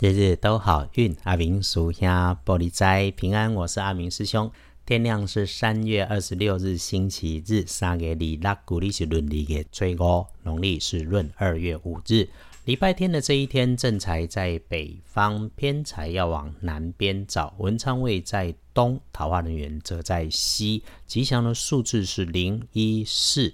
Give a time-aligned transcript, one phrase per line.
[0.00, 3.52] 日日都好运，阿明属下玻璃斋平安。
[3.52, 4.48] 我是阿明师兄。
[4.86, 12.28] 天亮是三月二十六日星期日，三月里拉古历是闰历的最高，农历是闰二月五日。
[12.64, 17.52] 礼拜天的这一天，正财在北方，偏财要往南边找。
[17.58, 20.84] 文昌位在东，桃花人员则在西。
[21.08, 23.52] 吉祥的数字是零一四。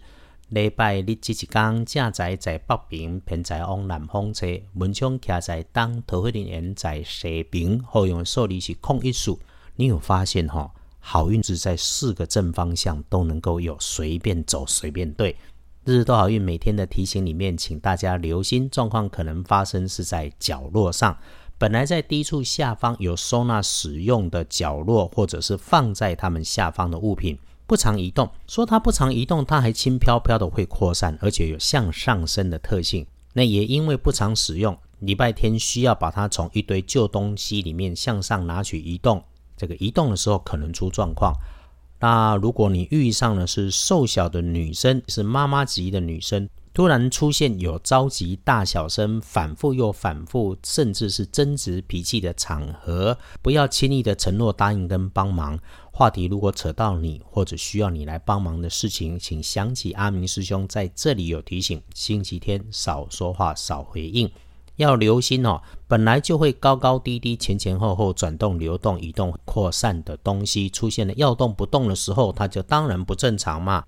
[0.55, 7.77] 礼拜日即一天，正在在北平，偏在往南方车；门窗徛在东，桃花人缘在西边。
[7.82, 9.37] 后用数字是空一数。
[9.74, 10.73] 你有发现哈？
[11.01, 15.34] 好运是在四个正方向都能够有，随便走随便对。
[15.84, 21.18] 日日都好运，每天的提醒里面，请大家留心状况可能发生是在角落上。
[21.59, 27.37] 本来在低处下方有收纳使用的角落，或者是放在他们下方的物品。
[27.66, 33.06] 不常移动，说它不常移动，它还轻飘飘的会扩散，而且有向上升的特性。
[33.32, 39.24] 那也因为不常使用，礼拜天需要把它从一堆旧东西里面向上拿取移动，
[39.56, 41.32] 这个移动的时候可能出状况。
[42.01, 55.57] 那如果你遇上的是瘦小的女生，是妈妈级的女生，突然出现有着急、大小声、反复又反复，甚至是争执脾气的场合，不要轻易的承诺答应跟帮忙。
[55.93, 64.28] 话题如果扯到你或者需要你来帮忙的事情，请想起阿明师兄在这里有提醒：星期天少说话，少回应，
[64.75, 65.62] 要留心哦。
[65.87, 73.84] 本来就会高高低低、前前后后转动、流动、移动、扩散的东西，出现了要动不动的时候，它就当然不正常嘛。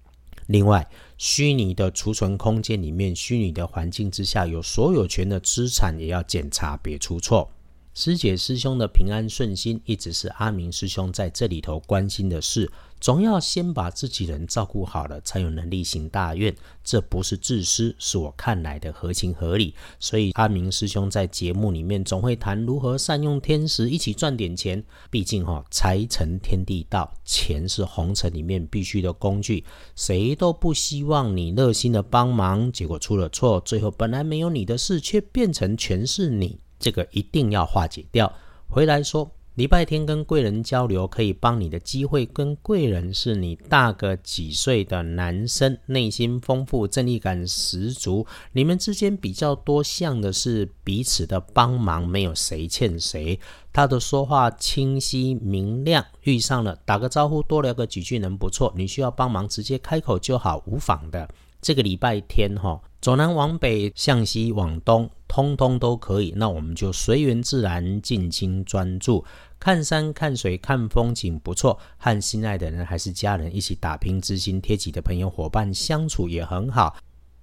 [0.47, 7.51] 另外，虚拟的储存空间里面，虚拟的环境之下有所有权的资产，也要检查，别出错。
[7.97, 12.71] 师姐师兄的平安顺心，一直是阿明师兄在这里头关心的事。
[13.01, 16.55] 总要先把自己人照顾好了，才有能力行大愿。
[16.85, 19.75] 这不是自私，是我看来的合情合理。
[19.99, 24.85] 所以阿明师兄在节目里面总会谈如何善用天时，一起赚点钱。
[25.11, 29.65] 毕竟哈，财成天地道，钱是红尘里面必须的工具。
[29.95, 36.61] 谁都不希望你热心的帮忙，结果出了错，最后本来没有你的事，却变成全是你。
[36.79, 38.33] 这个一定要化解掉。
[38.69, 42.27] 回来说，礼拜天跟贵人交流，可以帮你的机会。
[42.27, 48.27] 跟贵人是你大个几岁的男生，内心丰富，正义感十足。
[48.53, 53.41] 你们之间比较多像的是彼此的帮忙，没有谁欠谁。
[53.73, 58.75] 他的说话清晰明亮，遇上了打个招呼，多聊个几句，能不错。
[58.77, 61.27] 你需要帮忙，直接开口就好，无妨的。
[61.63, 66.33] 这个礼拜天哈，走南往北，向西往东，通通都可以。
[66.35, 69.23] 那我们就随缘自然，静心专注，
[69.61, 71.79] 看山看水看风景，不错。
[71.99, 76.97] 和心爱的人还是家人一起打拼，知心贴己的朋友伙伴相处也很好。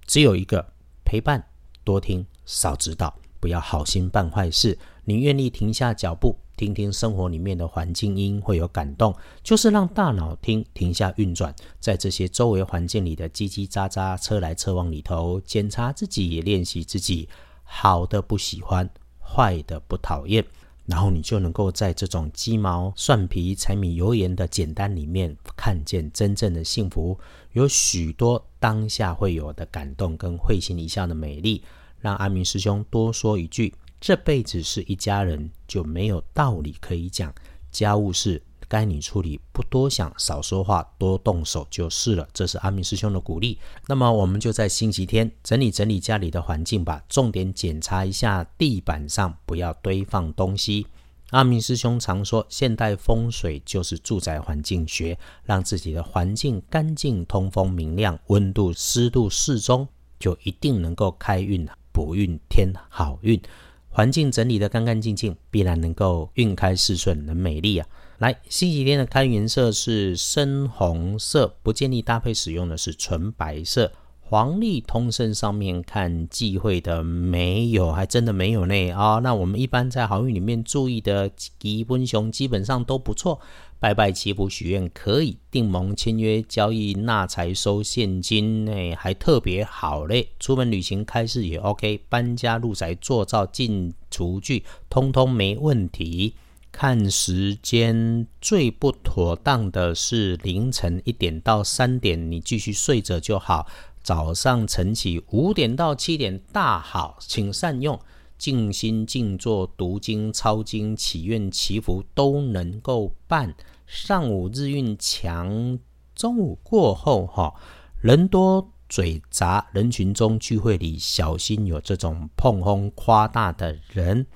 [0.06, 0.72] 只有一个
[1.04, 1.46] 陪伴，
[1.84, 4.76] 多听少指导，不要好心办坏事。
[5.04, 6.36] 你愿意停下脚步？
[6.56, 17.28] 听听生活里面的环境音会有感动，就是让大脑听停下运转，在这些周围环境里的叽叽喳喳、车来车往里头，检查自己，练习自己，
[17.64, 18.88] 好的不喜欢，
[19.18, 20.44] 坏的不讨厌，
[20.86, 27.18] 然后你就能够在这种鸡毛蒜皮、柴米油盐的简单里面，看见真正的幸福，
[27.52, 31.64] 有许多当下会有的感动跟会心一笑的美丽。
[32.00, 33.74] 让阿明师兄多说一句。
[33.98, 37.34] 这辈子是一家人，就没有道理可以讲。
[37.70, 38.40] 家务事
[38.74, 42.26] 该你处理，不多想，少说话，多动手就是了。
[42.32, 43.56] 这是阿明师兄的鼓励。
[43.86, 50.88] 那么我们就在星期天整理整理家里的环境吧，重点检查一下地板上不要堆放东西。
[51.30, 59.86] 阿明师兄常说，现代风水就是住宅环境学，让自己的环境干净、通风、明亮，温度、湿度适中，
[60.18, 63.40] 就一定能够开运、补运、添好运。
[63.88, 67.86] 环境整理的干干净净，必然能够运开事顺，能美丽啊！
[68.18, 73.90] 来，星期天的开运色是深红色，不建议搭配使用的是纯白色。
[74.20, 79.18] 黄历通胜上面看忌讳的没有，还真的没有呢啊！
[79.18, 83.40] 那我们一般在好运里面注意的吉温熊基本上都不错。
[83.78, 90.28] 拜拜祈福许愿可以，订盟签约交易纳财收现金，哎，还特别好嘞。
[90.38, 96.34] 出门旅行开市也 OK，搬家入宅做灶进厨具，通通没问题。
[96.76, 103.68] 看时间最不妥当的是凌晨一点到三点，你继续睡着就好。
[104.02, 108.00] 早上晨起五点到七点大好，请善用，
[108.36, 113.54] 静心静坐、读经、抄经、祈愿、祈福都能够办。
[113.86, 115.78] 上午日运强，
[116.16, 117.54] 中午过后哈，
[118.00, 124.26] 人多嘴杂，人群中聚会里小心有这种碰风夸大的人。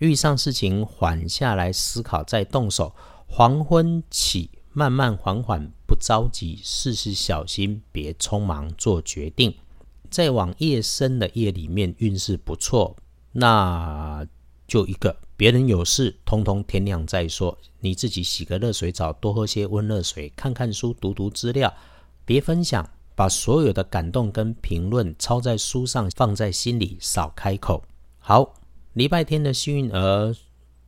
[0.00, 2.94] 遇上事情缓下来思考再动手。
[3.26, 9.54] 黄昏起，慢慢缓缓，不着急，事事小心，别匆忙做决定。
[10.10, 12.96] 再往夜深的夜里面，运势不错，
[13.32, 14.26] 那
[14.66, 17.56] 就一个，别人有事，通通天亮再说。
[17.78, 21.72] 你自己洗个热水澡，多喝些温热水，看看书，读读资料，
[22.24, 27.84] 别分享，把所有的感动跟评论抄在书上，放在心里，少开口。
[28.18, 28.54] 好，
[28.94, 30.34] 礼拜天的幸运儿，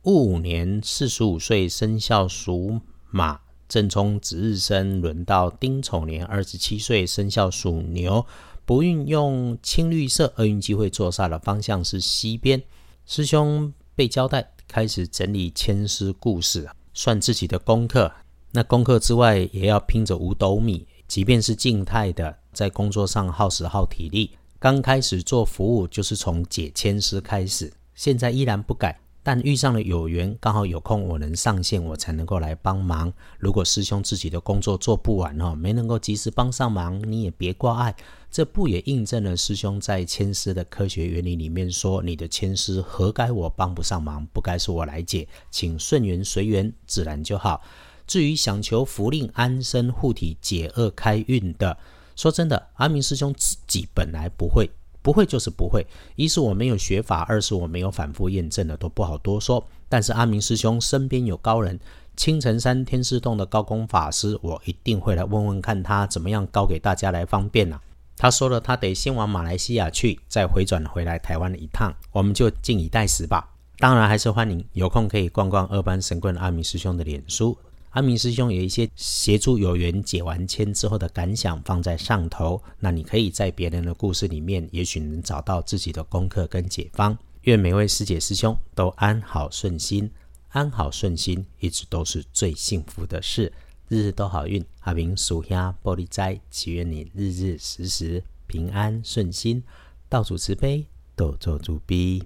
[0.01, 3.39] 戊午年四十五岁生肖属马，
[3.69, 8.25] 正冲值日生，轮到丁丑年二十七岁生肖属牛。
[8.65, 12.61] 不运用青绿色，厄运机会坐煞的方向是西边。
[13.05, 18.11] 师兄被交代开始整理千诗故事，算自己的功课。
[18.51, 20.85] 那功课之外，也要拼着五斗米。
[21.07, 24.31] 即便是静态的，在工作上耗时耗体力。
[24.59, 28.99] 刚开始做服务，就是从解千诗开始，现在依然不改。
[29.25, 33.13] 但遇上了有缘，刚好有空，我能上线，我才能够来帮忙。
[33.39, 37.95] 如果师兄自己的工作做不完哦，没能够及时帮上忙，你也别挂碍。
[38.29, 47.61] 这不也印证了师兄在签师的科学原理里面说：你的签诗何该我帮不上忙，不该是我来解，请顺缘随缘，自然就好。
[48.05, 51.77] 至于想求福令安身护体、解厄开运的，
[52.17, 54.69] 说真的，阿明师兄自己本来不会。
[55.03, 55.85] 不会就是不会，
[56.15, 59.63] 一是我没有学法，二是我没有反复验证的，都不好多说。
[59.87, 61.79] 但是阿明师兄身边有高人，
[62.15, 67.79] 青城山天师洞的高功法师，我一定会来问问看他怎么样高给大家来方便呐。
[68.15, 73.49] 他说了，他得先往马来西亚去，再回转回来台湾一趟，我们就静以待时吧。
[73.79, 77.57] 当然还是欢迎有空可以逛逛二班神棍阿明师兄的脸书。
[77.93, 87.15] 阿明师兄有一些协助有缘解完签之后的感想放在上头，那你可以在别人的故事里面，也许能找到自己的功课跟解方。
[87.43, 90.09] 愿每位师姐师兄都安好顺心，
[90.49, 93.53] 安好顺心一直都是最幸福的事，
[93.89, 94.65] 日日都好运。
[94.79, 99.63] 阿明属下玻璃斋，祈愿你日日时时平安顺心，
[100.09, 102.23] 道主慈悲，多做主逼。